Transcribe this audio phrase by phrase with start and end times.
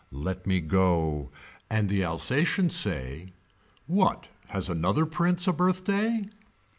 [0.09, 1.29] Let me go.
[1.69, 3.33] And the Alsatians say.
[3.85, 6.27] What has another prince a birthday.